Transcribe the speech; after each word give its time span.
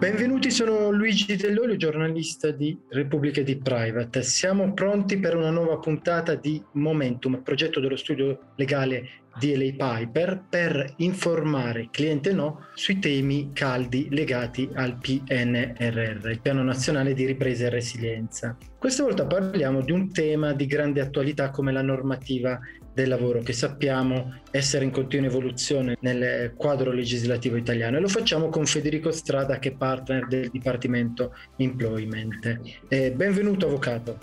Benvenuti, 0.00 0.50
sono 0.50 0.90
Luigi 0.90 1.36
Dell'Olio, 1.36 1.76
giornalista 1.76 2.50
di 2.52 2.74
Repubblica 2.88 3.42
di 3.42 3.58
Private. 3.58 4.22
Siamo 4.22 4.72
pronti 4.72 5.18
per 5.18 5.36
una 5.36 5.50
nuova 5.50 5.76
puntata 5.76 6.36
di 6.36 6.58
Momentum, 6.72 7.42
progetto 7.42 7.80
dello 7.80 7.96
studio 7.96 8.52
legale 8.56 9.10
di 9.40 9.56
LA 9.56 9.96
Piper, 9.96 10.44
per 10.48 10.92
informare 10.96 11.88
cliente 11.90 12.34
no 12.34 12.66
sui 12.74 12.98
temi 12.98 13.50
caldi 13.54 14.08
legati 14.10 14.68
al 14.74 14.98
PNRR, 14.98 16.28
il 16.28 16.40
Piano 16.42 16.62
Nazionale 16.62 17.14
di 17.14 17.24
Ripresa 17.24 17.66
e 17.66 17.70
Resilienza. 17.70 18.56
Questa 18.78 19.02
volta 19.02 19.24
parliamo 19.26 19.80
di 19.80 19.92
un 19.92 20.12
tema 20.12 20.52
di 20.52 20.66
grande 20.66 21.00
attualità 21.00 21.50
come 21.50 21.72
la 21.72 21.82
normativa 21.82 22.60
del 22.92 23.08
lavoro 23.08 23.40
che 23.40 23.52
sappiamo 23.52 24.40
essere 24.50 24.84
in 24.84 24.90
continua 24.90 25.28
evoluzione 25.28 25.96
nel 26.00 26.52
quadro 26.54 26.92
legislativo 26.92 27.56
italiano 27.56 27.96
e 27.96 28.00
lo 28.00 28.08
facciamo 28.08 28.48
con 28.48 28.66
Federico 28.66 29.10
Strada 29.10 29.58
che 29.58 29.70
è 29.70 29.72
partner 29.72 30.26
del 30.26 30.50
Dipartimento 30.50 31.34
Employment. 31.56 32.60
Eh, 32.88 33.12
benvenuto 33.12 33.66
avvocato. 33.66 34.18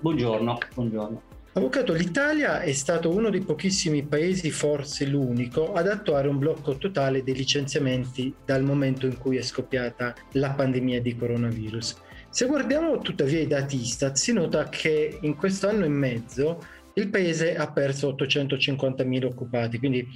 Buongiorno, 0.00 0.58
buongiorno. 0.74 1.29
Avvocato, 1.52 1.92
l'Italia 1.94 2.60
è 2.60 2.70
stato 2.72 3.10
uno 3.10 3.28
dei 3.28 3.40
pochissimi 3.40 4.04
paesi, 4.04 4.52
forse 4.52 5.04
l'unico, 5.04 5.72
ad 5.72 5.88
attuare 5.88 6.28
un 6.28 6.38
blocco 6.38 6.76
totale 6.76 7.24
dei 7.24 7.34
licenziamenti 7.34 8.32
dal 8.44 8.62
momento 8.62 9.06
in 9.06 9.18
cui 9.18 9.36
è 9.36 9.42
scoppiata 9.42 10.14
la 10.34 10.50
pandemia 10.50 11.00
di 11.00 11.16
coronavirus. 11.16 11.96
Se 12.30 12.46
guardiamo 12.46 13.00
tuttavia 13.00 13.40
i 13.40 13.48
dati 13.48 13.80
Istat, 13.80 14.14
si 14.14 14.32
nota 14.32 14.68
che 14.68 15.18
in 15.22 15.34
questo 15.34 15.68
anno 15.68 15.84
e 15.84 15.88
mezzo 15.88 16.64
il 16.94 17.08
paese 17.08 17.56
ha 17.56 17.68
perso 17.72 18.14
850.000 18.14 19.24
occupati, 19.24 19.78
quindi 19.80 20.06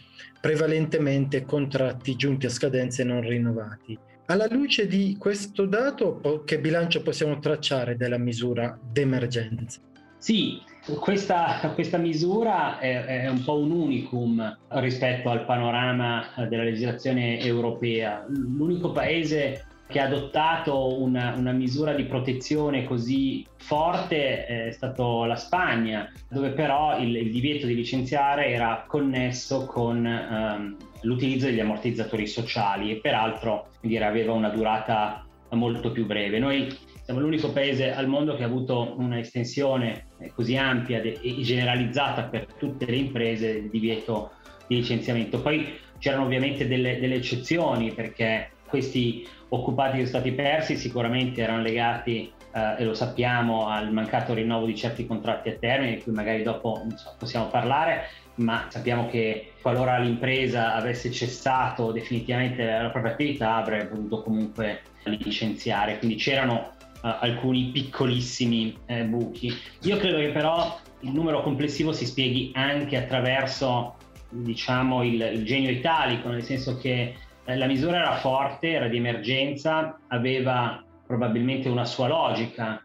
prevalentemente 0.41 1.45
contratti 1.45 2.15
giunti 2.15 2.47
a 2.47 2.51
scadenze 2.51 3.03
non 3.03 3.23
rinnovati. 3.23 3.99
Alla 4.27 4.47
luce 4.49 4.87
di 4.87 5.17
questo 5.19 5.67
dato, 5.67 6.43
che 6.45 6.61
bilancio 6.61 7.03
possiamo 7.03 7.41
tracciare 7.41 7.97
della 7.97 8.19
misura 8.19 8.79
d'emergenza? 8.81 9.81
Sì, 10.17 10.59
questa, 10.99 11.73
questa 11.75 11.99
misura 11.99 12.79
è, 12.79 13.05
è, 13.05 13.29
un 13.29 13.43
po' 13.43 13.59
un 13.59 13.71
unicum 13.71 14.59
rispetto 14.69 15.31
al 15.31 15.45
panorama 15.45 16.27
della 16.49 16.65
legislazione 16.65 17.41
europea. 17.41 18.25
L'unico 18.29 18.93
paese 18.93 19.67
che 19.87 20.01
ha 20.01 20.05
adottato 20.05 21.01
una, 21.01 21.35
una, 21.37 21.53
misura 21.53 21.93
di 21.93 22.05
protezione 22.05 22.85
così 22.85 23.47
forte 23.57 24.47
è 24.47 24.71
stato 24.73 25.25
la 25.25 25.37
Spagna, 25.37 26.11
dove 26.29 26.51
però 26.51 26.99
il, 26.99 27.15
il 27.17 27.31
divieto 27.31 27.67
di 27.67 27.75
licenziare 27.75 28.49
era 28.49 28.85
connesso 28.87 29.67
con 29.67 30.05
um, 30.05 30.77
l'utilizzo 31.03 31.47
degli 31.47 31.61
ammortizzatori 31.61 32.27
sociali 32.27 32.91
e 32.91 32.97
peraltro 32.97 33.69
dire, 33.81 34.05
aveva 34.05 34.33
una 34.33 34.49
durata 34.49 35.25
molto 35.51 35.93
più 35.93 36.07
breve. 36.07 36.39
Noi 36.39 36.77
siamo 37.05 37.21
l'unico 37.21 37.51
paese 37.53 37.93
al 37.93 38.09
mondo 38.09 38.35
che 38.35 38.43
ha 38.43 38.47
avuto 38.47 38.95
un'estensione 38.97 40.07
così 40.35 40.57
ampia 40.57 41.03
e 41.03 41.21
generalizzata 41.43 42.25
per 42.25 42.47
tutte 42.59 42.87
le 42.87 42.97
imprese 42.97 43.53
del 43.53 43.69
divieto 43.69 44.33
di 44.67 44.77
licenziamento. 44.77 45.41
Poi 45.41 45.79
c'erano 45.99 46.25
ovviamente 46.25 46.67
delle, 46.67 46.99
delle 46.99 47.17
eccezioni 47.17 47.93
perché 47.93 48.53
questi 48.67 49.29
occupati 49.51 49.99
che 49.99 50.07
sono 50.07 50.21
stati 50.21 50.33
persi 50.33 50.77
sicuramente 50.77 51.43
erano 51.43 51.61
legati, 51.61 52.33
eh, 52.55 52.77
e 52.79 52.85
lo 52.85 52.95
sappiamo, 52.95 53.69
al 53.69 53.93
mancato 53.93 54.33
rinnovo 54.33 54.65
di 54.65 54.75
certi 54.75 55.07
contratti 55.07 55.51
a 55.51 55.57
termine, 55.61 55.97
di 55.97 56.03
cui 56.03 56.13
magari 56.13 56.43
dopo 56.43 56.87
so, 56.97 57.15
possiamo 57.19 57.49
parlare, 57.49 58.09
ma 58.37 58.67
sappiamo 58.69 59.09
che 59.09 59.53
qualora 59.61 59.99
l'impresa 59.99 60.75
avesse 60.75 61.11
cessato 61.11 61.93
definitivamente 61.93 62.65
la 62.65 62.91
propria 62.91 63.13
attività 63.13 63.57
avrebbe 63.57 63.87
potuto 63.87 64.23
comunque 64.23 64.81
licenziare, 65.05 65.99
quindi 65.99 66.17
c'erano 66.17 66.74
alcuni 67.05 67.71
piccolissimi 67.71 68.77
eh, 68.87 69.05
buchi. 69.05 69.53
Io 69.83 69.97
credo 69.99 70.17
che 70.19 70.31
però 70.31 70.79
il 71.01 71.13
numero 71.13 71.43
complessivo 71.43 71.93
si 71.93 72.07
spieghi 72.07 72.51
anche 72.55 72.97
attraverso 72.97 73.97
diciamo 74.31 75.03
il, 75.03 75.21
il 75.21 75.45
genio 75.45 75.71
italico, 75.71 76.29
nel 76.29 76.43
senso 76.43 76.79
che 76.79 77.15
eh, 77.45 77.57
la 77.57 77.67
misura 77.67 77.99
era 77.99 78.15
forte, 78.17 78.71
era 78.71 78.89
di 78.89 78.97
emergenza, 78.97 79.99
aveva 80.09 80.83
probabilmente 81.07 81.69
una 81.69 81.85
sua 81.85 82.09
logica, 82.09 82.83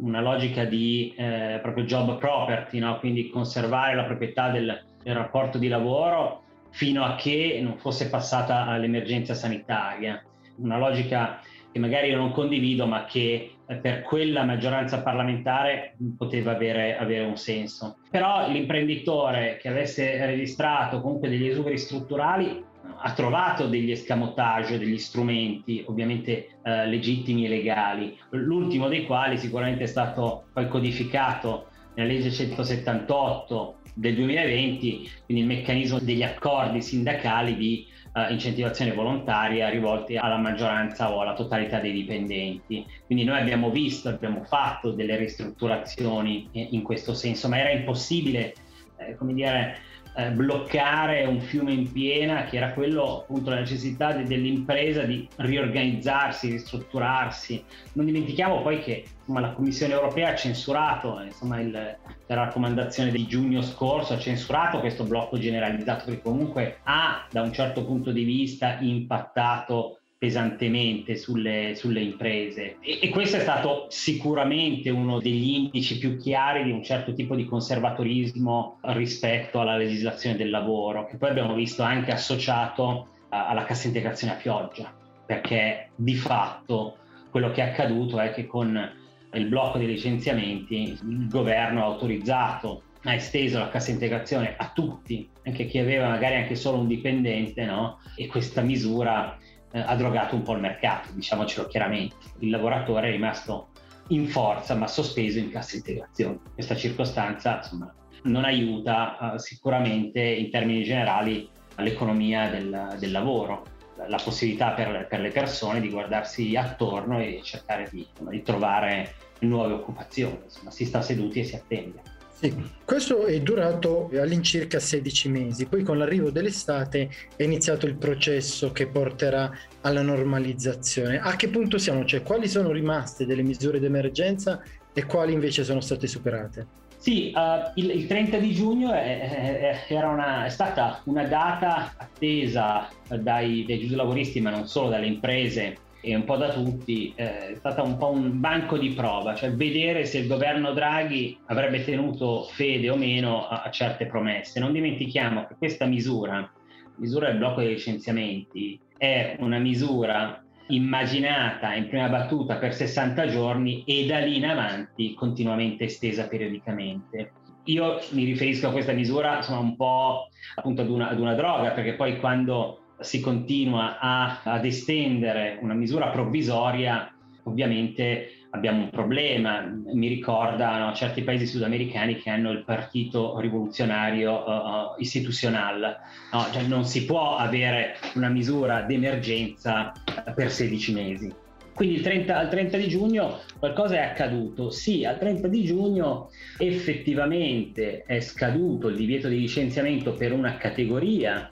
una 0.00 0.20
logica 0.20 0.64
di 0.64 1.14
eh, 1.16 1.58
proprio 1.62 1.84
job 1.84 2.18
property, 2.18 2.78
no? 2.78 2.98
quindi 2.98 3.30
conservare 3.30 3.94
la 3.94 4.04
proprietà 4.04 4.50
del, 4.50 4.84
del, 5.02 5.14
rapporto 5.14 5.56
di 5.56 5.68
lavoro 5.68 6.42
fino 6.70 7.04
a 7.04 7.14
che 7.14 7.58
non 7.62 7.78
fosse 7.78 8.10
passata 8.10 8.66
all'emergenza 8.66 9.32
sanitaria. 9.34 10.22
Una 10.56 10.76
logica 10.76 11.40
che 11.74 11.80
magari 11.80 12.10
io 12.10 12.16
non 12.16 12.30
condivido, 12.30 12.86
ma 12.86 13.04
che 13.04 13.56
per 13.66 14.02
quella 14.02 14.44
maggioranza 14.44 15.02
parlamentare 15.02 15.96
poteva 16.16 16.52
avere, 16.52 16.96
avere, 16.96 17.24
un 17.24 17.36
senso. 17.36 17.96
Però 18.10 18.48
l'imprenditore 18.48 19.58
che 19.60 19.70
avesse 19.70 20.24
registrato 20.24 21.00
comunque 21.00 21.28
degli 21.28 21.48
esuberi 21.48 21.76
strutturali 21.76 22.62
ha 22.96 23.12
trovato 23.12 23.66
degli 23.66 23.90
escamotage, 23.90 24.78
degli 24.78 24.98
strumenti 24.98 25.82
ovviamente 25.88 26.58
eh, 26.62 26.86
legittimi 26.86 27.44
e 27.44 27.48
legali, 27.48 28.16
l'ultimo 28.30 28.86
dei 28.86 29.04
quali 29.04 29.36
sicuramente 29.36 29.82
è 29.82 29.88
stato 29.88 30.44
poi 30.52 30.68
codificato 30.68 31.66
nella 31.96 32.12
legge 32.12 32.30
178 32.30 33.78
del 33.94 34.14
2020, 34.14 35.10
quindi 35.26 35.42
il 35.42 35.48
meccanismo 35.48 35.98
degli 35.98 36.22
accordi 36.22 36.80
sindacali 36.80 37.56
di 37.56 37.86
uh, 38.14 38.32
incentivazione 38.32 38.92
volontaria 38.92 39.68
rivolti 39.68 40.16
alla 40.16 40.36
maggioranza 40.36 41.12
o 41.12 41.20
alla 41.20 41.34
totalità 41.34 41.80
dei 41.80 41.92
dipendenti. 41.92 42.86
Quindi 43.06 43.24
noi 43.24 43.40
abbiamo 43.40 43.70
visto, 43.70 44.08
abbiamo 44.08 44.44
fatto 44.44 44.92
delle 44.92 45.16
ristrutturazioni 45.16 46.48
in 46.52 46.82
questo 46.82 47.14
senso, 47.14 47.48
ma 47.48 47.58
era 47.58 47.70
impossibile, 47.70 48.54
eh, 48.96 49.14
come 49.16 49.34
dire, 49.34 49.78
eh, 50.16 50.30
bloccare 50.30 51.24
un 51.24 51.40
fiume 51.40 51.72
in 51.72 51.90
piena, 51.90 52.44
che 52.44 52.56
era 52.56 52.72
quello 52.72 53.20
appunto 53.20 53.50
la 53.50 53.58
necessità 53.58 54.12
de- 54.12 54.24
dell'impresa 54.24 55.02
di 55.02 55.28
riorganizzarsi, 55.36 56.50
ristrutturarsi. 56.50 57.62
Non 57.94 58.06
dimentichiamo 58.06 58.62
poi 58.62 58.80
che 58.80 59.04
insomma, 59.18 59.40
la 59.40 59.52
Commissione 59.52 59.92
europea 59.92 60.30
ha 60.30 60.36
censurato, 60.36 61.20
insomma, 61.20 61.60
il, 61.60 61.70
la 61.70 62.34
raccomandazione 62.34 63.10
di 63.10 63.26
giugno 63.26 63.62
scorso, 63.62 64.14
ha 64.14 64.18
censurato 64.18 64.80
questo 64.80 65.04
blocco 65.04 65.38
generalizzato 65.38 66.10
che 66.10 66.20
comunque 66.20 66.78
ha 66.84 67.26
da 67.30 67.42
un 67.42 67.52
certo 67.52 67.84
punto 67.84 68.12
di 68.12 68.24
vista 68.24 68.78
impattato 68.80 69.98
pesantemente 70.24 71.16
sulle, 71.16 71.74
sulle 71.74 72.00
imprese 72.00 72.76
e, 72.80 73.00
e, 73.02 73.08
questo 73.10 73.36
è 73.36 73.40
stato 73.40 73.88
sicuramente 73.90 74.88
uno 74.88 75.20
degli 75.20 75.50
indici 75.50 75.98
più 75.98 76.16
chiari 76.16 76.64
di 76.64 76.70
un 76.70 76.82
certo 76.82 77.12
tipo 77.12 77.36
di 77.36 77.44
conservatorismo 77.44 78.78
rispetto 78.84 79.60
alla 79.60 79.76
legislazione 79.76 80.36
del 80.36 80.48
lavoro, 80.48 81.04
che 81.04 81.18
poi 81.18 81.28
abbiamo 81.28 81.52
visto 81.52 81.82
anche 81.82 82.10
associato 82.10 83.08
a, 83.28 83.48
alla 83.48 83.64
cassa 83.64 83.86
integrazione 83.86 84.32
a 84.32 84.36
pioggia, 84.36 84.94
perché 85.26 85.90
di 85.94 86.14
fatto 86.14 86.96
quello 87.30 87.50
che 87.50 87.60
è 87.60 87.68
accaduto 87.68 88.18
è 88.18 88.32
che 88.32 88.46
con 88.46 88.92
il 89.34 89.46
blocco 89.46 89.76
dei 89.76 89.88
licenziamenti 89.88 90.96
il 91.02 91.28
governo 91.28 91.82
ha 91.82 91.84
autorizzato 91.84 92.84
ha 93.06 93.12
esteso 93.12 93.58
la 93.58 93.68
cassa 93.68 93.90
integrazione 93.90 94.54
a 94.56 94.70
tutti, 94.74 95.28
anche 95.44 95.66
chi 95.66 95.78
aveva 95.78 96.08
magari 96.08 96.36
anche 96.36 96.54
solo 96.54 96.78
un 96.78 96.86
dipendente, 96.86 97.66
no? 97.66 97.98
E 98.16 98.26
questa 98.26 98.62
misura 98.62 99.36
eh, 99.74 99.80
ha 99.80 99.96
drogato 99.96 100.36
un 100.36 100.42
po' 100.42 100.52
il 100.52 100.60
mercato, 100.60 101.08
diciamocelo 101.12 101.66
chiaramente. 101.66 102.14
Il 102.38 102.50
lavoratore 102.50 103.08
è 103.08 103.10
rimasto 103.10 103.70
in 104.08 104.28
forza 104.28 104.74
ma 104.74 104.86
sospeso 104.86 105.40
in 105.40 105.50
cassa 105.50 105.76
integrazione. 105.76 106.38
Questa 106.54 106.76
circostanza 106.76 107.56
insomma, 107.56 107.92
non 108.22 108.44
aiuta 108.44 109.34
eh, 109.34 109.38
sicuramente 109.40 110.20
in 110.20 110.50
termini 110.50 110.84
generali 110.84 111.48
l'economia 111.76 112.48
del, 112.50 112.96
del 113.00 113.10
lavoro, 113.10 113.64
la 114.06 114.20
possibilità 114.22 114.70
per, 114.70 115.08
per, 115.08 115.18
le 115.18 115.30
persone 115.30 115.80
di 115.80 115.90
guardarsi 115.90 116.54
attorno 116.54 117.18
e 117.18 117.40
cercare 117.42 117.88
di, 117.90 118.06
di 118.28 118.42
trovare 118.42 119.14
nuove 119.40 119.72
occupazioni. 119.72 120.38
Insomma, 120.44 120.70
si 120.70 120.84
sta 120.84 121.02
seduti 121.02 121.40
e 121.40 121.44
si 121.44 121.56
attende. 121.56 122.00
Sì, 122.44 122.54
questo 122.84 123.24
è 123.24 123.40
durato 123.40 124.10
all'incirca 124.20 124.78
16 124.78 125.30
mesi, 125.30 125.64
poi 125.64 125.82
con 125.82 125.96
l'arrivo 125.96 126.28
dell'estate 126.28 127.08
è 127.36 127.42
iniziato 127.42 127.86
il 127.86 127.94
processo 127.94 128.70
che 128.70 128.86
porterà 128.86 129.50
alla 129.80 130.02
normalizzazione. 130.02 131.18
A 131.18 131.36
che 131.36 131.48
punto 131.48 131.78
siamo? 131.78 132.04
Cioè, 132.04 132.22
quali 132.22 132.46
sono 132.46 132.70
rimaste 132.70 133.24
delle 133.24 133.40
misure 133.40 133.80
d'emergenza 133.80 134.60
e 134.92 135.06
quali 135.06 135.32
invece 135.32 135.64
sono 135.64 135.80
state 135.80 136.06
superate? 136.06 136.66
Sì, 136.98 137.32
uh, 137.34 137.70
il, 137.76 137.88
il, 137.88 138.06
30 138.06 138.36
di 138.36 138.52
giugno 138.52 138.92
è, 138.92 139.86
è, 139.88 140.02
una, 140.02 140.44
è, 140.44 140.50
stata 140.50 141.00
una 141.04 141.24
data 141.24 141.94
attesa 141.96 142.90
dai, 143.08 143.64
dai 143.66 143.80
giuslavoristi, 143.80 144.42
ma 144.42 144.50
non 144.50 144.68
solo 144.68 144.90
dalle 144.90 145.06
imprese 145.06 145.78
e 146.04 146.14
un 146.14 146.24
po' 146.24 146.36
da 146.36 146.50
tutti, 146.50 147.14
eh, 147.16 147.48
è 147.48 147.54
stata 147.54 147.82
un 147.82 147.96
po' 147.96 148.10
un 148.10 148.38
banco 148.38 148.76
di 148.76 148.90
prova, 148.90 149.34
cioè 149.34 149.52
vedere 149.52 150.04
se 150.04 150.18
il 150.18 150.26
governo 150.26 150.72
Draghi 150.72 151.38
avrebbe 151.46 151.82
tenuto 151.82 152.42
fede 152.42 152.90
o 152.90 152.96
meno 152.96 153.48
a, 153.48 153.62
a 153.62 153.70
certe 153.70 154.04
promesse. 154.06 154.60
Non 154.60 154.72
dimentichiamo 154.72 155.46
che 155.46 155.54
questa 155.56 155.86
misura, 155.86 156.52
misura 156.96 157.28
del 157.28 157.38
blocco 157.38 157.60
dei 157.60 157.70
licenziamenti, 157.70 158.78
è 158.98 159.36
una 159.40 159.58
misura 159.58 160.44
immaginata 160.68 161.74
in 161.74 161.88
prima 161.88 162.08
battuta 162.08 162.56
per 162.56 162.74
60 162.74 163.26
giorni 163.28 163.82
e 163.84 164.04
da 164.06 164.18
lì 164.18 164.36
in 164.36 164.46
avanti 164.46 165.14
continuamente 165.14 165.84
estesa 165.84 166.28
periodicamente. 166.28 167.32
Io 167.64 167.98
mi 168.10 168.24
riferisco 168.24 168.68
a 168.68 168.72
questa 168.72 168.92
misura 168.92 169.36
insomma, 169.36 169.60
un 169.60 169.74
po' 169.74 170.28
appunto 170.56 170.82
ad 170.82 170.90
una, 170.90 171.08
ad 171.08 171.18
una 171.18 171.34
droga, 171.34 171.70
perché 171.70 171.94
poi 171.94 172.20
quando 172.20 172.83
si 173.00 173.20
continua 173.20 173.98
a, 173.98 174.40
ad 174.44 174.64
estendere 174.64 175.58
una 175.60 175.74
misura 175.74 176.08
provvisoria, 176.08 177.12
ovviamente 177.44 178.44
abbiamo 178.50 178.82
un 178.82 178.90
problema. 178.90 179.60
Mi 179.92 180.08
ricordano 180.08 180.94
certi 180.94 181.22
paesi 181.22 181.46
sudamericani 181.46 182.16
che 182.16 182.30
hanno 182.30 182.50
il 182.50 182.64
partito 182.64 183.38
rivoluzionario 183.38 184.32
uh, 184.32 185.00
istituzionale. 185.00 185.96
No, 186.32 186.46
cioè 186.52 186.62
non 186.62 186.84
si 186.84 187.04
può 187.04 187.36
avere 187.36 187.96
una 188.14 188.28
misura 188.28 188.82
d'emergenza 188.82 189.92
per 190.34 190.50
16 190.50 190.92
mesi. 190.92 191.42
Quindi 191.74 192.00
30, 192.00 192.38
al 192.38 192.48
30 192.48 192.76
di 192.76 192.88
giugno 192.88 193.40
qualcosa 193.58 193.96
è 193.96 193.98
accaduto. 193.98 194.70
Sì, 194.70 195.04
al 195.04 195.18
30 195.18 195.48
di 195.48 195.64
giugno 195.64 196.30
effettivamente 196.58 198.04
è 198.06 198.20
scaduto 198.20 198.86
il 198.86 198.96
divieto 198.96 199.26
di 199.26 199.40
licenziamento 199.40 200.14
per 200.14 200.32
una 200.32 200.56
categoria 200.56 201.50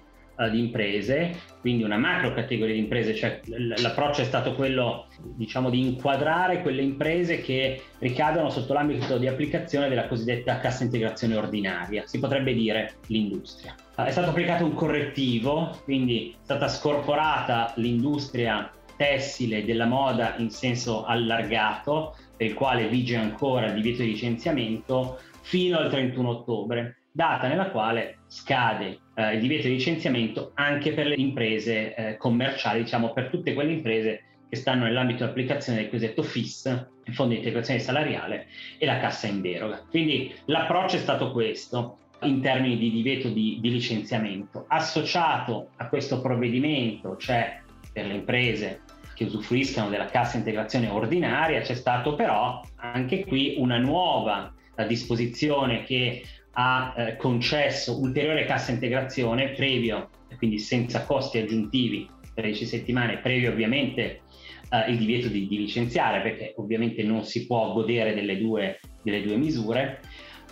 di 0.51 0.59
imprese, 0.59 1.39
quindi 1.61 1.83
una 1.83 1.99
macro 1.99 2.33
categoria 2.33 2.75
di 2.75 2.81
imprese, 2.81 3.15
cioè 3.15 3.41
l'approccio 3.47 4.23
è 4.23 4.25
stato 4.25 4.55
quello 4.55 5.07
diciamo 5.37 5.71
di 5.71 5.81
inquadrare 5.81 6.63
quelle 6.63 6.83
imprese 6.83 7.41
che 7.41 7.83
ricadono 7.99 8.51
sotto 8.51 8.73
l'ambito 8.73 9.19
di 9.19 9.29
applicazione 9.29 9.89
della 9.89 10.09
cosiddetta 10.09 10.59
cassa 10.59 10.85
integrazione 10.85 11.37
ordinaria, 11.37 12.07
si 12.07 12.19
potrebbe 12.19 12.55
dire 12.55 12.97
l'industria. 13.07 13.75
Uh, 13.97 14.03
è 14.03 14.11
stato 14.11 14.31
applicato 14.31 14.65
un 14.65 14.75
correttivo, 14.75 15.79
quindi 15.85 16.31
è 16.33 16.45
stata 16.45 16.69
scorporata 16.69 17.73
l'industria 17.77 18.71
tessile 18.97 19.65
della 19.65 19.87
moda 19.87 20.35
in 20.39 20.51
senso 20.51 21.05
allargato, 21.05 22.17
per 22.37 22.47
il 22.47 22.55
quale 22.55 22.89
vige 22.89 23.17
ancora 23.17 23.67
il 23.67 23.75
divieto 23.75 24.03
di 24.03 24.09
licenziamento 24.09 25.19
fino 25.43 25.79
al 25.79 25.91
31 25.91 26.29
ottobre, 26.29 27.02
data 27.13 27.47
nella 27.47 27.71
quale 27.71 28.21
scade 28.27 28.99
eh, 29.15 29.35
il 29.35 29.41
divieto 29.41 29.69
di 29.69 29.75
licenziamento 29.75 30.53
anche 30.55 30.93
per 30.93 31.07
le 31.07 31.17
imprese 31.17 31.95
eh, 31.95 32.17
commerciali, 32.17 32.83
diciamo 32.83 33.13
per 33.13 33.29
tutte 33.29 33.53
quelle 33.53 33.73
imprese 33.73 34.23
che 34.49 34.57
stanno 34.57 34.85
nell'ambito 34.85 35.25
di 35.25 35.31
applicazione 35.31 35.81
del 35.81 35.91
cosiddetto 35.91 36.23
FIS, 36.23 36.89
il 37.05 37.15
Fondo 37.15 37.33
di 37.33 37.39
Integrazione 37.39 37.81
Salariale 37.81 38.47
e 38.79 38.87
la 38.87 38.99
cassa 38.99 39.27
in 39.27 39.41
deroga. 39.41 39.83
Quindi 39.89 40.35
l'approccio 40.47 40.97
è 40.97 41.01
stato 41.01 41.33
questo 41.33 41.99
in 42.23 42.41
termini 42.41 42.77
di 42.77 42.91
divieto 42.91 43.29
di, 43.29 43.59
di 43.61 43.71
licenziamento. 43.71 44.67
Associato 44.69 45.71
a 45.77 45.89
questo 45.89 46.21
provvedimento, 46.21 47.17
cioè 47.17 47.61
per 47.93 48.07
le 48.07 48.15
imprese 48.15 48.81
che 49.15 49.25
usufruiscano 49.25 49.89
della 49.89 50.07
cassa 50.07 50.37
integrazione 50.37 50.89
ordinaria, 50.89 51.61
c'è 51.61 51.75
stato 51.75 52.15
però 52.15 52.63
anche 52.77 53.25
qui 53.25 53.57
una 53.59 53.79
nuova 53.79 54.53
disposizione 54.87 55.85
che 55.85 56.23
ha 56.53 56.95
eh, 56.97 57.17
concesso 57.17 58.01
ulteriore 58.01 58.45
cassa 58.45 58.73
integrazione 58.73 59.51
previo, 59.51 60.11
quindi 60.37 60.59
senza 60.59 61.05
costi 61.05 61.39
aggiuntivi 61.39 62.09
per 62.35 62.45
10 62.45 62.67
settimane, 62.67 63.19
previo 63.19 63.51
ovviamente 63.51 64.23
eh, 64.71 64.91
il 64.91 64.99
divieto 64.99 65.29
di, 65.29 65.47
di, 65.47 65.59
licenziare, 65.59 66.21
perché 66.21 66.55
ovviamente 66.57 67.03
non 67.03 67.25
si 67.25 67.47
può 67.47 67.73
godere 67.73 68.15
delle 68.15 68.39
due, 68.39 68.81
delle 69.03 69.23
due 69.23 69.37
misure. 69.37 70.01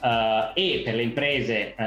Uh, 0.02 0.52
e 0.54 0.80
per 0.82 0.94
le 0.94 1.02
imprese 1.02 1.74
uh, 1.76 1.82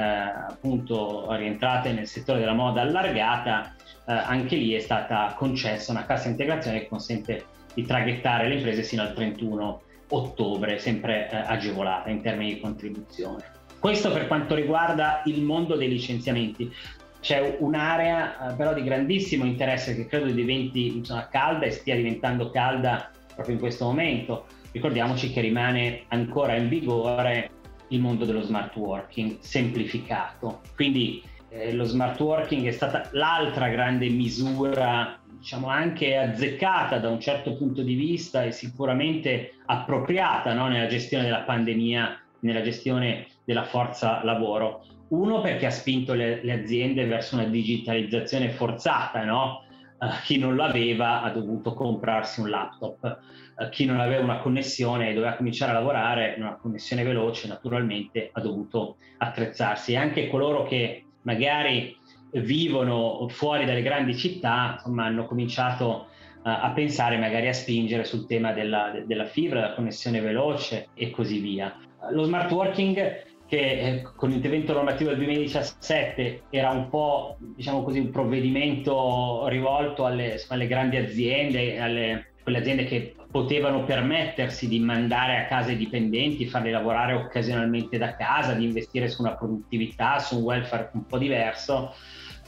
appunto 0.52 1.26
rientrate 1.34 1.94
nel 1.94 2.06
settore 2.06 2.38
della 2.38 2.54
moda 2.54 2.82
allargata, 2.82 3.76
uh, 4.06 4.12
anche 4.12 4.56
lì 4.56 4.74
è 4.74 4.80
stata 4.80 5.34
concessa 5.36 5.92
una 5.92 6.06
cassa 6.06 6.28
integrazione 6.28 6.82
che 6.82 6.88
consente 6.88 7.46
di 7.74 7.84
traghettare 7.84 8.48
le 8.48 8.58
imprese 8.58 8.84
sino 8.84 9.02
al 9.02 9.16
31 9.16 9.82
ottobre, 10.10 10.78
sempre 10.78 11.28
agevolata 11.28 12.12
in 12.12 12.22
termini 12.22 12.54
di 12.54 12.60
contribuzione. 12.60 13.63
Questo 13.84 14.14
per 14.14 14.28
quanto 14.28 14.56
riguarda 14.56 15.24
il 15.26 15.42
mondo 15.42 15.76
dei 15.76 15.90
licenziamenti. 15.90 16.74
C'è 17.20 17.58
un'area 17.60 18.52
eh, 18.52 18.56
però 18.56 18.74
di 18.74 18.82
grandissimo 18.82 19.44
interesse 19.44 19.94
che 19.94 20.08
credo 20.08 20.32
diventi 20.32 20.96
insomma, 20.96 21.28
calda 21.28 21.66
e 21.66 21.72
stia 21.72 21.94
diventando 21.94 22.50
calda 22.50 23.12
proprio 23.36 23.56
in 23.56 23.60
questo 23.60 23.84
momento. 23.84 24.46
Ricordiamoci 24.72 25.34
che 25.34 25.42
rimane 25.42 26.04
ancora 26.08 26.56
in 26.56 26.70
vigore 26.70 27.50
il 27.90 28.00
mondo 28.00 28.24
dello 28.24 28.42
smart 28.44 28.74
working 28.78 29.40
semplificato. 29.42 30.62
Quindi 30.76 31.22
eh, 31.50 31.74
lo 31.74 31.84
smart 31.84 32.18
working 32.22 32.66
è 32.66 32.72
stata 32.72 33.10
l'altra 33.12 33.68
grande 33.68 34.08
misura, 34.08 35.20
diciamo 35.28 35.68
anche 35.68 36.16
azzeccata 36.16 37.00
da 37.00 37.10
un 37.10 37.20
certo 37.20 37.58
punto 37.58 37.82
di 37.82 37.96
vista 37.96 38.46
e 38.46 38.54
sicuramente 38.54 39.56
appropriata 39.66 40.54
no, 40.54 40.70
nella 40.70 40.88
gestione 40.88 41.26
della 41.26 41.42
pandemia 41.42 42.23
nella 42.44 42.62
gestione 42.62 43.28
della 43.44 43.64
forza 43.66 44.24
lavoro. 44.24 44.86
Uno 45.10 45.42
perché 45.42 45.66
ha 45.66 45.72
spinto 45.72 46.14
le, 46.14 46.44
le 46.44 46.54
aziende 46.54 47.06
verso 47.06 47.36
una 47.36 47.46
digitalizzazione 47.46 48.50
forzata, 48.50 49.24
no? 49.24 49.64
Uh, 50.00 50.08
chi 50.24 50.38
non 50.38 50.56
l'aveva 50.56 51.22
ha 51.22 51.30
dovuto 51.30 51.74
comprarsi 51.74 52.42
un 52.42 52.50
laptop, 52.50 53.20
uh, 53.56 53.70
chi 53.70 53.86
non 53.86 54.00
aveva 54.00 54.24
una 54.24 54.40
connessione 54.40 55.10
e 55.10 55.14
doveva 55.14 55.36
cominciare 55.36 55.72
a 55.72 55.76
lavorare, 55.76 56.36
una 56.38 56.56
connessione 56.56 57.04
veloce 57.04 57.48
naturalmente 57.48 58.30
ha 58.32 58.42
dovuto 58.42 58.98
attrezzarsi. 59.18 59.94
E 59.94 59.98
anche 59.98 60.30
coloro 60.30 60.64
che 60.64 61.06
magari 61.22 61.96
vivono 62.32 63.28
fuori 63.30 63.66
dalle 63.66 63.84
grandi 63.84 64.16
città 64.18 64.74
insomma, 64.74 65.06
hanno 65.06 65.26
cominciato 65.26 66.08
a 66.44 66.72
pensare 66.72 67.18
magari 67.18 67.48
a 67.48 67.54
spingere 67.54 68.04
sul 68.04 68.26
tema 68.28 68.52
della, 68.52 68.92
della 69.06 69.26
fibra, 69.26 69.62
della 69.62 69.74
connessione 69.74 70.20
veloce 70.20 70.90
e 70.94 71.10
così 71.10 71.40
via. 71.40 71.76
Lo 72.12 72.24
smart 72.24 72.52
working 72.52 73.24
che 73.48 73.60
eh, 73.60 74.02
con 74.16 74.30
l'intervento 74.30 74.74
normativo 74.74 75.10
del 75.10 75.20
2017 75.20 76.44
era 76.50 76.70
un 76.72 76.90
po' 76.90 77.38
diciamo 77.40 77.84
così 77.84 78.00
un 78.00 78.10
provvedimento 78.10 79.48
rivolto 79.48 80.06
alle, 80.06 80.44
alle 80.50 80.68
grandi 80.68 80.98
aziende, 80.98 81.80
alle, 81.80 82.34
quelle 82.42 82.58
aziende 82.58 82.86
che 82.86 83.16
potevano 83.32 83.84
permettersi 83.84 84.68
di 84.68 84.80
mandare 84.80 85.38
a 85.38 85.46
casa 85.46 85.72
i 85.72 85.78
dipendenti, 85.78 86.46
farli 86.46 86.72
lavorare 86.72 87.14
occasionalmente 87.14 87.98
da 87.98 88.16
casa, 88.16 88.54
di 88.54 88.66
investire 88.66 89.08
su 89.08 89.22
una 89.22 89.36
produttività, 89.36 90.20
su 90.20 90.38
un 90.38 90.44
welfare 90.44 90.90
un 90.94 91.06
po' 91.06 91.18
diverso, 91.18 91.94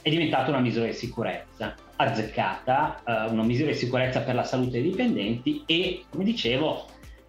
è 0.02 0.10
diventata 0.10 0.50
una 0.50 0.60
misura 0.60 0.86
di 0.86 0.92
sicurezza 0.92 1.74
azzeccata, 1.96 3.02
eh, 3.04 3.30
una 3.30 3.42
misura 3.42 3.70
di 3.70 3.76
sicurezza 3.76 4.20
per 4.20 4.34
la 4.34 4.44
salute 4.44 4.80
dei 4.80 4.90
dipendenti 4.90 5.62
e, 5.66 6.04
come 6.10 6.24
dicevo, 6.24 6.86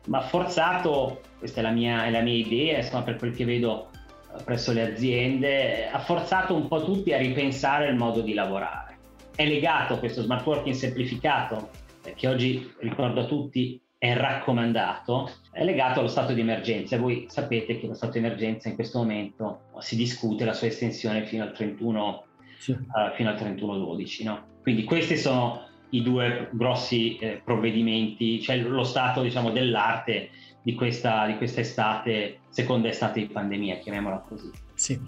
ma 0.08 0.22
forzato, 0.22 1.22
questa 1.38 1.60
è 1.60 1.64
la 1.64 1.72
mia, 1.72 2.06
è 2.06 2.12
la 2.12 2.22
mia 2.22 2.34
idea, 2.34 2.78
insomma, 2.78 3.04
per 3.04 3.18
quel 3.18 3.36
che 3.36 3.46
vedo 3.46 3.90
eh, 4.36 4.44
presso 4.44 4.72
le 4.74 4.94
aziende, 4.94 5.90
ha 5.90 6.00
forzato 6.00 6.56
un 6.56 6.68
po' 6.68 6.84
tutti 6.84 7.14
a 7.14 7.18
ripensare 7.18 7.88
il 7.88 7.96
modo 7.96 8.22
di 8.22 8.34
lavorare. 8.34 8.98
È 9.36 9.46
legato 9.46 10.00
questo 10.00 10.22
smart 10.22 10.46
working 10.46 10.76
semplificato, 10.76 11.70
che 12.16 12.28
oggi 12.28 12.74
ricordo 12.80 13.22
a 13.22 13.26
tutti 13.26 13.80
è 14.00 14.14
raccomandato, 14.16 15.30
è 15.52 15.64
legato 15.64 16.00
allo 16.00 16.08
stato 16.08 16.34
di 16.34 16.42
emergenza. 16.42 16.98
Voi 16.98 17.26
sapete 17.30 17.80
che 17.80 17.88
lo 17.88 17.94
stato 17.94 18.14
di 18.14 18.20
emergenza 18.20 18.70
in 18.70 18.76
questo 18.76 19.00
momento 19.00 19.62
si 19.80 19.96
discute 19.96 20.46
la 20.46 20.54
sua 20.54 20.68
estensione 20.68 21.26
fino 21.26 21.44
al 21.44 21.52
31 21.52 22.24
sì. 22.58 22.72
uh, 22.72 23.14
fino 23.16 23.30
al 23.30 23.36
31-12. 23.36 24.24
No? 24.24 24.56
Quindi 24.68 24.84
questi 24.84 25.16
sono 25.16 25.66
i 25.92 26.04
due 26.04 26.50
grossi 26.52 27.16
eh, 27.20 27.40
provvedimenti, 27.42 28.42
cioè 28.42 28.58
lo 28.58 28.84
stato 28.84 29.22
diciamo, 29.22 29.50
dell'arte 29.52 30.30
di 30.62 30.76
questa, 30.76 31.26
di 31.26 31.38
questa 31.38 31.62
estate, 31.62 32.40
seconda 32.50 32.90
estate 32.90 33.22
di 33.22 33.28
pandemia, 33.28 33.78
chiamiamola 33.78 34.26
così. 34.28 34.52
Sì. 34.74 35.00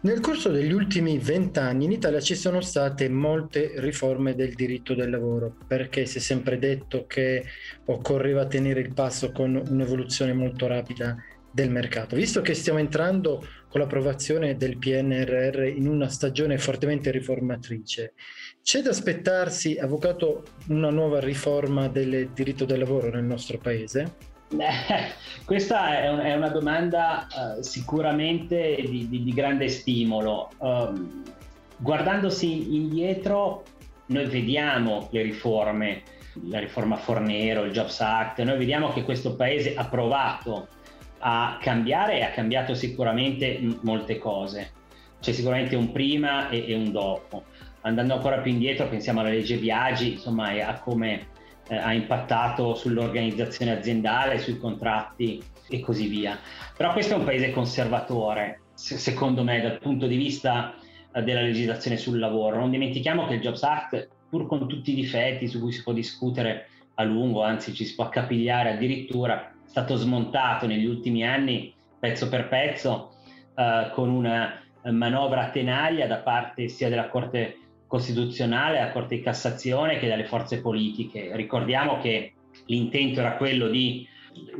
Nel 0.00 0.18
corso 0.18 0.50
degli 0.50 0.72
ultimi 0.72 1.18
vent'anni 1.18 1.84
in 1.84 1.92
Italia 1.92 2.18
ci 2.18 2.34
sono 2.34 2.60
state 2.60 3.08
molte 3.08 3.74
riforme 3.76 4.34
del 4.34 4.54
diritto 4.54 4.96
del 4.96 5.10
lavoro, 5.10 5.54
perché 5.64 6.06
si 6.06 6.18
è 6.18 6.20
sempre 6.20 6.58
detto 6.58 7.06
che 7.06 7.44
occorreva 7.84 8.46
tenere 8.46 8.80
il 8.80 8.92
passo 8.92 9.30
con 9.30 9.54
un'evoluzione 9.54 10.32
molto 10.32 10.66
rapida 10.66 11.16
del 11.54 11.70
mercato. 11.70 12.16
Visto 12.16 12.40
che 12.40 12.52
stiamo 12.52 12.80
entrando 12.80 13.46
con 13.68 13.80
l'approvazione 13.80 14.56
del 14.56 14.76
PNRR 14.76 15.62
in 15.76 15.86
una 15.86 16.08
stagione 16.08 16.58
fortemente 16.58 17.12
riformatrice, 17.12 18.14
c'è 18.60 18.82
da 18.82 18.90
aspettarsi, 18.90 19.78
avvocato, 19.78 20.42
una 20.68 20.90
nuova 20.90 21.20
riforma 21.20 21.86
del 21.86 22.30
diritto 22.30 22.64
del 22.64 22.80
lavoro 22.80 23.08
nel 23.10 23.22
nostro 23.22 23.58
paese? 23.58 24.32
Questa 25.44 26.00
è, 26.00 26.08
un, 26.10 26.18
è, 26.18 26.34
una 26.34 26.48
domanda 26.48 27.28
uh, 27.30 27.62
sicuramente 27.62 28.76
di, 28.88 29.08
di, 29.08 29.22
di, 29.22 29.32
grande 29.32 29.68
stimolo. 29.68 30.50
Um, 30.58 31.22
guardandosi 31.76 32.74
indietro, 32.74 33.62
noi 34.06 34.26
vediamo 34.26 35.08
le 35.12 35.22
riforme, 35.22 36.02
la 36.48 36.58
riforma 36.58 36.96
Fornero, 36.96 37.62
il 37.62 37.72
Jobs 37.72 38.00
Act, 38.00 38.40
noi 38.42 38.58
vediamo 38.58 38.92
che 38.92 39.04
questo 39.04 39.36
paese 39.36 39.74
ha 39.76 39.86
provato 39.86 40.68
a 41.26 41.56
cambiare 41.58 42.18
e 42.18 42.22
ha 42.22 42.30
cambiato 42.30 42.74
sicuramente 42.74 43.58
molte 43.80 44.18
cose. 44.18 44.72
C'è 45.20 45.32
sicuramente 45.32 45.74
un 45.74 45.90
prima 45.90 46.50
e, 46.50 46.66
e 46.68 46.74
un 46.74 46.92
dopo. 46.92 47.44
andando 47.80 48.14
ancora 48.14 48.38
più 48.38 48.50
indietro 48.50 48.88
pensiamo 48.88 49.20
alla 49.20 49.30
legge 49.30 49.56
viaggi, 49.56 50.12
insomma, 50.12 50.52
e 50.52 50.60
a 50.60 50.78
come 50.78 51.28
eh, 51.68 51.76
ha 51.76 51.94
impattato 51.94 52.74
sull'organizzazione 52.74 53.72
aziendale, 53.72 54.38
sui 54.38 54.58
contratti 54.58 55.42
e 55.68 55.80
così 55.80 56.08
via. 56.08 56.38
Però 56.76 56.92
questo 56.92 57.14
è 57.14 57.16
un 57.16 57.24
paese 57.24 57.52
conservatore, 57.52 58.60
se, 58.74 58.98
secondo 58.98 59.42
me, 59.42 59.62
dal 59.62 59.78
punto 59.78 60.06
di 60.06 60.16
vista 60.16 60.74
eh, 61.10 61.22
della 61.22 61.40
legislazione 61.40 61.96
sul 61.96 62.18
lavoro. 62.18 62.58
Non 62.58 62.70
dimentichiamo 62.70 63.26
che 63.26 63.34
il 63.34 63.40
Jobs 63.40 63.62
Act, 63.62 64.08
pur 64.28 64.46
con 64.46 64.68
tutti 64.68 64.90
i 64.90 64.94
difetti 64.94 65.48
su 65.48 65.58
cui 65.58 65.72
si 65.72 65.82
può 65.82 65.94
discutere 65.94 66.68
a 66.96 67.02
lungo, 67.02 67.42
anzi 67.42 67.72
ci 67.72 67.86
si 67.86 67.94
può 67.94 68.04
accapigliare 68.04 68.72
addirittura, 68.72 69.53
stato 69.74 69.96
smontato 69.96 70.68
negli 70.68 70.86
ultimi 70.86 71.26
anni 71.26 71.74
pezzo 71.98 72.28
per 72.28 72.46
pezzo 72.46 73.10
eh, 73.56 73.90
con 73.92 74.08
una 74.08 74.62
manovra 74.92 75.50
tenaglia 75.50 76.06
da 76.06 76.18
parte 76.18 76.68
sia 76.68 76.88
della 76.88 77.08
Corte 77.08 77.56
Costituzionale, 77.88 78.78
della 78.78 78.92
Corte 78.92 79.16
di 79.16 79.22
Cassazione 79.22 79.98
che 79.98 80.06
dalle 80.06 80.26
forze 80.26 80.60
politiche. 80.60 81.34
Ricordiamo 81.34 81.98
che 81.98 82.34
l'intento 82.66 83.18
era 83.18 83.34
quello 83.34 83.66
di 83.66 84.06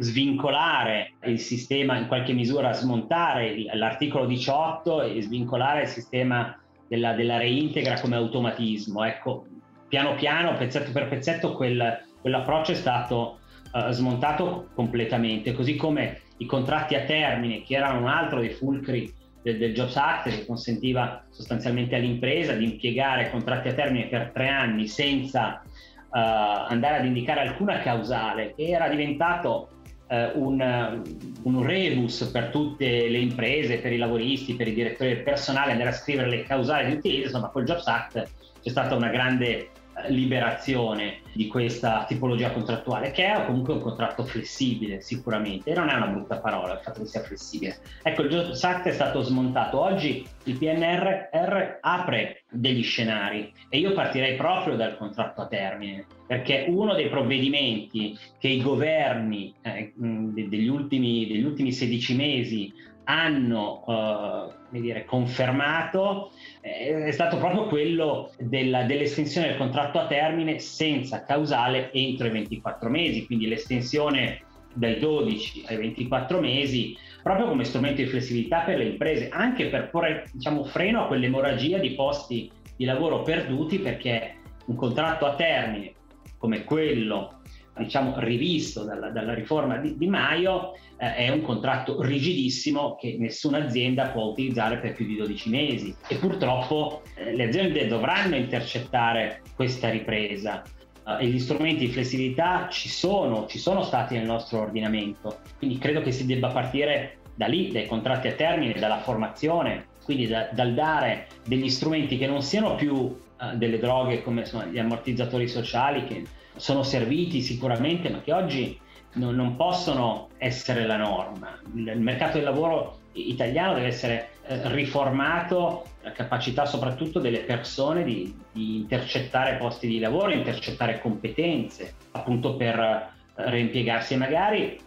svincolare 0.01 1.13
il 1.27 1.39
sistema, 1.39 1.97
in 1.97 2.09
qualche 2.09 2.33
misura 2.33 2.73
smontare 2.73 3.67
l'articolo 3.73 4.27
18 4.27 5.03
e 5.03 5.23
svincolare 5.23 5.83
il 5.83 5.89
sistema 5.89 6.61
della, 6.89 7.13
della 7.13 7.39
reintegra 7.39 8.01
come 8.01 8.17
automatismo. 8.17 9.05
Ecco, 9.05 9.47
piano 9.87 10.17
piano, 10.17 10.57
pezzetto 10.57 10.91
per 10.91 11.07
pezzetto, 11.07 11.53
quel, 11.53 12.05
quell'approccio 12.21 12.73
è 12.73 12.77
stato 12.77 13.39
uh, 13.75 13.91
smontato 13.91 14.69
completamente, 14.75 15.53
così 15.53 15.77
come 15.77 16.21
i 16.39 16.47
contratti 16.47 16.95
a 16.95 17.05
termine, 17.05 17.63
che 17.63 17.75
erano 17.75 18.01
un 18.01 18.09
altro 18.09 18.41
dei 18.41 18.51
fulcri 18.51 19.13
del, 19.43 19.59
del 19.59 19.75
Jobs 19.75 19.97
Act, 19.97 20.31
che 20.31 20.47
consentiva 20.47 21.25
sostanzialmente 21.29 21.97
all'impresa 21.97 22.55
di 22.55 22.65
impiegare 22.65 23.31
contratti 23.31 23.69
a 23.69 23.75
termine 23.75 24.07
per 24.07 24.31
tre 24.33 24.49
anni 24.49 24.87
senza 24.87 25.63
uh, 25.65 26.09
andare 26.11 26.99
ad 26.99 27.05
indicare 27.05 27.41
alcuna 27.41 27.81
causale, 27.81 28.55
era 28.57 28.89
diventato 28.89 29.69
uh, 30.09 30.41
un, 30.41 31.03
un, 31.43 31.63
rebus 31.63 32.31
per 32.33 32.51
tutte 32.51 33.09
le 33.09 33.19
imprese, 33.19 33.79
per 33.79 33.93
i 33.93 33.99
lavoristi, 33.99 34.55
per 34.55 34.69
i 34.69 34.75
direttori 34.75 35.15
del 35.15 35.23
personale, 35.23 35.73
andare 35.73 35.91
a 35.91 35.95
scrivere 35.95 36.29
le 36.29 36.43
causali 36.45 36.87
di 36.87 36.97
utilizzo, 36.97 37.27
insomma 37.27 37.49
col 37.49 37.65
Jobs 37.65 37.87
Act 37.87 38.29
c'è 38.63 38.71
stata 38.71 38.95
una 38.95 39.11
grande 39.11 39.69
liberazione 40.09 41.21
di 41.33 41.47
questa 41.47 42.05
tipologia 42.07 42.51
contrattuale, 42.51 43.11
che 43.11 43.27
è 43.27 43.45
comunque 43.47 43.75
un 43.75 43.81
contratto 43.81 44.25
flessibile 44.25 45.01
sicuramente, 45.01 45.75
non 45.75 45.89
è 45.89 45.95
una 45.95 46.07
brutta 46.07 46.39
parola 46.39 46.75
il 46.75 46.81
fatto 46.81 47.01
che 47.01 47.07
sia 47.07 47.23
flessibile. 47.23 47.79
Ecco, 48.03 48.23
il 48.23 48.31
Jobs 48.31 48.63
Act 48.63 48.87
è 48.87 48.93
stato 48.93 49.23
smontato, 49.23 49.81
oggi 49.81 50.27
il 50.45 50.59
PNRR 50.59 51.79
apre 51.81 52.43
degli 52.51 52.83
scenari 52.83 53.53
e 53.69 53.79
io 53.79 53.93
partirei 53.93 54.37
proprio 54.37 54.77
dal 54.77 54.97
contratto 54.97 55.41
a 55.41 55.47
termine, 55.47 56.07
perché 56.27 56.67
uno 56.69 56.95
dei 56.95 57.09
provvedimenti 57.09 58.17
che 58.39 58.49
i 58.49 58.63
governi 58.63 59.55
eh, 59.63 59.93
degli, 59.97 60.69
ultimi, 60.69 61.27
degli 61.27 61.45
ultimi 61.45 61.73
16 61.73 62.15
mesi 62.15 62.73
hanno 63.05 63.83
uh, 63.87 64.53
dire, 64.71 65.05
confermato 65.05 66.31
eh, 66.61 67.05
è 67.05 67.11
stato 67.11 67.37
proprio 67.39 67.67
quello 67.67 68.31
della, 68.39 68.85
dell'estensione 68.85 69.49
del 69.49 69.57
contratto 69.57 69.99
a 69.99 70.07
termine 70.07 70.59
senza 70.59 71.25
causale 71.25 71.93
entro 71.93 72.27
i 72.27 72.31
24 72.31 72.89
mesi, 72.89 73.27
quindi 73.27 73.47
l'estensione 73.47 74.43
dai 74.75 74.99
12 74.99 75.65
ai 75.69 75.77
24 75.77 76.41
mesi 76.41 76.97
proprio 77.23 77.47
come 77.47 77.65
strumento 77.65 78.03
di 78.03 78.09
flessibilità 78.09 78.61
per 78.61 78.79
le 78.79 78.87
imprese, 78.87 79.29
anche 79.31 79.69
per 79.69 79.91
porre 79.91 80.27
diciamo, 80.33 80.65
freno 80.65 81.05
a 81.05 81.07
quell'emorragia 81.07 81.79
di 81.79 81.93
posti 81.93 82.51
di 82.77 82.85
lavoro 82.85 83.23
perduti 83.23 83.79
perché 83.79 84.37
un 84.67 84.77
contratto 84.77 85.27
a 85.27 85.35
termine 85.35 85.93
come 86.39 86.65
quello 86.65 87.41
diciamo, 87.77 88.15
rivisto 88.19 88.85
dalla, 88.85 89.11
dalla 89.11 89.35
riforma 89.35 89.79
di, 89.79 89.97
di 89.97 90.07
Maio 90.07 90.75
eh, 90.97 91.15
è 91.15 91.29
un 91.31 91.43
contratto 91.43 92.01
rigidissimo 92.03 92.97
che 92.97 93.17
nessuna 93.19 93.65
azienda 93.65 94.09
può 94.09 94.25
utilizzare 94.25 94.79
per 94.79 94.95
più 94.95 95.07
di 95.07 95.17
12 95.17 95.51
mesi. 95.51 95.95
E 96.09 96.17
purtroppo 96.17 97.03
eh, 97.15 97.35
le 97.35 97.45
aziende 97.45 97.87
dovranno 97.87 98.37
intercettare 98.37 99.43
questa 99.55 99.89
ripresa. 99.91 100.63
Eh, 101.07 101.25
e 101.25 101.27
gli 101.27 101.39
strumenti 101.39 101.87
di 101.87 101.93
flessibilità 101.93 102.69
ci 102.71 102.89
sono, 102.89 103.47
ci 103.47 103.59
sono 103.59 103.83
stati 103.83 104.15
nel 104.15 104.27
nostro 104.27 104.61
ordinamento, 104.61 105.41
quindi 105.59 105.79
credo 105.79 106.01
che 106.01 106.13
si 106.13 106.27
debba 106.27 106.49
partire 106.49 107.19
da 107.35 107.47
lì, 107.47 107.73
dai 107.73 107.87
contratti 107.87 108.29
a 108.29 108.33
termine, 108.33 108.79
dalla 108.79 109.01
formazione, 109.01 109.87
quindi 110.05 110.29
da, 110.29 110.49
dal 110.53 110.75
dare 110.75 111.27
degli 111.47 111.69
strumenti 111.69 112.17
che 112.17 112.27
non 112.27 112.43
siano 112.43 112.77
più 112.77 113.17
eh, 113.41 113.57
delle 113.57 113.79
droghe 113.79 114.23
come 114.23 114.43
insomma, 114.43 114.67
gli 114.67 114.79
ammortizzatori 114.79 115.49
sociali 115.49 116.05
che 116.05 116.23
sono 116.57 116.83
serviti 116.83 117.43
sicuramente, 117.43 118.09
ma 118.11 118.21
che 118.21 118.33
oggi 118.33 118.79
non, 119.15 119.35
non 119.35 119.57
possono 119.57 120.29
essere 120.39 120.87
la 120.87 120.97
norma. 120.97 121.59
Il, 121.75 121.99
mercato 122.01 122.37
del 122.37 122.45
lavoro 122.45 122.99
italiano 123.13 123.75
deve 123.75 123.87
essere 123.87 124.31
eh, 124.47 124.73
riformato, 124.73 125.85
la 126.03 126.13
capacità 126.13 126.67
soprattutto 126.67 127.21
delle 127.21 127.41
persone 127.41 128.05
di, 128.05 128.35
di, 128.53 128.77
intercettare 128.77 129.57
posti 129.57 129.87
di 129.87 129.99
lavoro, 129.99 130.33
intercettare 130.33 131.01
competenze, 131.01 131.95
appunto 132.13 132.57
per 132.57 132.79
eh, 132.79 133.11
reimpiegarsi 133.37 134.15
e 134.15 134.17
magari 134.17 134.81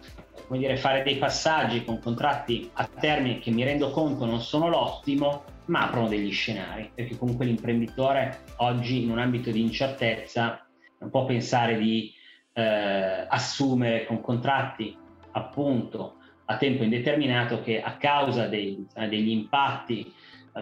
come 0.46 0.60
dire, 0.60 0.78
fare 0.78 1.02
dei 1.02 1.16
passaggi 1.16 1.84
con 1.84 2.00
contratti 2.00 2.70
a 2.74 2.88
termine 2.98 3.38
che 3.38 3.50
mi 3.50 3.64
rendo 3.64 3.90
conto 3.90 4.24
non 4.24 4.40
sono 4.40 4.68
l'ottimo, 4.68 5.44
ma 5.66 5.82
aprono 5.82 6.08
degli 6.08 6.32
scenari, 6.32 6.90
perché 6.94 7.18
comunque 7.18 7.44
l'imprenditore 7.44 8.44
oggi 8.56 9.02
in 9.02 9.10
un 9.10 9.18
ambito 9.18 9.50
di 9.50 9.60
incertezza 9.60 10.67
non 10.98 11.10
può 11.10 11.24
pensare 11.24 11.76
di 11.78 12.12
eh, 12.52 13.26
assumere 13.28 14.04
con 14.06 14.20
contratti 14.20 14.96
appunto 15.32 16.14
a 16.46 16.56
tempo 16.56 16.82
indeterminato 16.82 17.60
che 17.62 17.82
a 17.82 17.96
causa 17.96 18.46
dei, 18.46 18.86
degli 19.08 19.30
impatti 19.30 20.12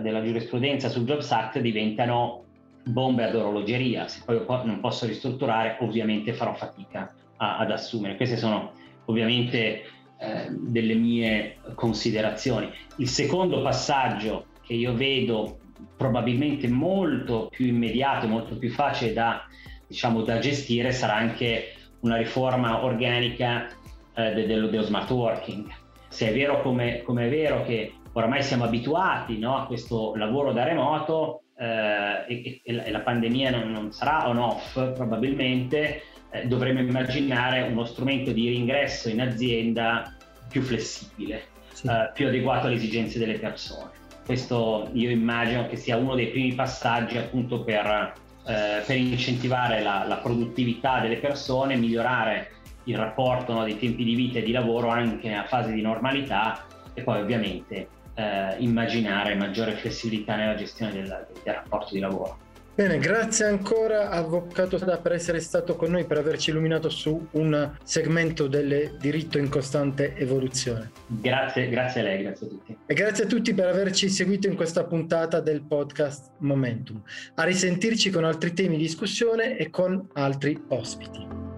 della 0.01 0.23
giurisprudenza 0.23 0.89
sul 0.89 1.05
Jobs 1.05 1.31
Act 1.31 1.61
diventano 1.61 2.45
bombe 2.85 3.25
ad 3.25 3.35
orologeria. 3.35 4.09
Se 4.09 4.23
poi 4.25 4.45
non 4.65 4.81
posso 4.81 5.07
ristrutturare, 5.07 5.79
ovviamente 5.81 6.33
farò 6.33 6.55
fatica 6.55 7.15
a, 7.37 7.59
ad 7.59 7.71
assumere. 7.71 8.17
Queste 8.17 8.37
sono 8.37 8.73
ovviamente 9.07 9.83
eh, 10.19 10.49
delle 10.51 10.95
mie 10.95 11.59
considerazioni. 11.75 12.71
Il 12.97 13.09
secondo 13.09 13.63
passaggio 13.63 14.47
che 14.63 14.75
io 14.75 14.95
vedo 14.95 15.59
probabilmente 15.97 16.69
molto 16.69 17.49
più 17.51 17.67
immediato, 17.67 18.27
molto 18.27 18.57
più 18.57 18.71
facile 18.71 19.13
da 19.13 19.45
diciamo, 19.87 20.23
da 20.23 20.39
gestire 20.39 20.93
sarà 20.93 21.15
anche 21.15 21.75
una 22.01 22.17
riforma 22.17 22.85
organica 22.85 23.69
eh, 24.15 24.33
dello, 24.47 24.69
dello, 24.69 24.83
smart 24.83 25.11
working. 25.11 25.67
Se 26.09 26.29
è 26.29 26.33
vero 26.33 26.63
come, 26.63 27.03
come, 27.03 27.27
è 27.27 27.31
vero 27.31 27.63
che 27.65 27.93
oramai 28.13 28.43
siamo 28.43 28.65
abituati 28.65 29.39
no, 29.39 29.57
a 29.57 29.67
questo 29.67 30.15
lavoro 30.17 30.53
da 30.53 30.65
remoto 30.65 31.43
eh, 31.59 32.25
e, 32.27 32.61
e, 32.65 32.91
la 32.91 33.01
pandemia 33.01 33.51
non, 33.51 33.71
non, 33.71 33.93
sarà 33.93 34.29
on 34.29 34.39
off 34.39 34.73
probabilmente, 34.95 36.03
eh, 36.31 36.47
dovremmo 36.47 36.81
immaginare 36.81 37.63
uno 37.63 37.85
strumento 37.85 38.33
di 38.33 38.49
ringresso 38.49 39.09
in 39.09 39.21
azienda 39.21 40.15
più 40.49 40.63
flessibile, 40.63 41.43
sì. 41.73 41.87
Eh, 41.87 42.11
più 42.15 42.29
adeguato 42.29 42.67
alle 42.67 42.77
esigenze 42.77 43.19
delle 43.19 43.39
persone. 43.39 43.91
Questo 44.25 44.91
io 44.93 45.11
immagino 45.11 45.67
che 45.67 45.77
sia 45.77 45.97
uno 45.97 46.15
dei 46.15 46.29
primi 46.29 46.55
passaggi 46.55 47.17
appunto 47.17 47.63
per 47.63 48.15
eh, 48.47 48.83
per 48.87 48.97
incentivare 48.97 49.83
la, 49.83 50.05
la, 50.07 50.17
produttività 50.17 51.01
delle 51.01 51.17
persone, 51.17 51.77
migliorare 51.77 52.53
il 52.85 52.97
rapporto 52.97 53.53
no, 53.53 53.65
dei 53.65 53.79
tempi 53.79 54.05
di 54.05 54.15
vita 54.15 54.39
e 54.39 54.43
di 54.43 54.53
lavoro 54.53 54.89
anche 54.89 55.29
nella 55.29 55.47
fase 55.47 55.73
di 55.73 55.83
normalità 55.83 56.65
e 56.95 57.03
poi 57.03 57.21
ovviamente 57.21 57.89
eh, 58.15 58.55
immaginare 58.59 59.35
maggiore 59.35 59.73
flessibilità 59.73 60.37
nella 60.37 60.55
gestione 60.55 60.93
del, 60.93 61.27
del 61.43 61.55
rapporto 61.55 61.95
di 61.95 62.01
lavoro. 62.01 62.39
Bene, 62.77 62.99
grazie 62.99 63.47
ancora 63.47 64.11
Avvocato 64.11 64.77
Sada 64.77 64.99
per 64.99 65.13
essere 65.13 65.41
stato 65.41 65.77
con 65.77 65.91
noi, 65.91 66.05
per 66.05 66.19
averci 66.19 66.51
illuminato 66.51 66.91
su 66.91 67.27
un 67.31 67.73
segmento 67.83 68.49
del 68.49 68.99
diritto 69.01 69.39
in 69.39 69.49
costante 69.49 70.15
evoluzione. 70.15 70.91
Grazie, 71.07 71.71
grazie 71.71 72.03
a 72.03 72.05
lei, 72.05 72.23
grazie 72.23 72.47
a 72.47 72.51
tutti. 72.51 72.77
E 72.85 72.93
grazie 72.93 73.25
a 73.25 73.27
tutti 73.29 73.55
per 73.55 73.69
averci 73.69 74.11
seguito 74.11 74.47
in 74.47 74.57
questa 74.57 74.85
puntata 74.85 75.41
del 75.41 75.63
podcast 75.63 76.33
Momentum. 76.41 77.01
A 77.37 77.45
risentirci 77.45 78.11
con 78.11 78.25
altri 78.25 78.53
temi 78.53 78.77
di 78.77 78.83
discussione 78.83 79.57
e 79.57 79.71
con 79.71 80.11
altri 80.13 80.63
ospiti. 80.69 81.56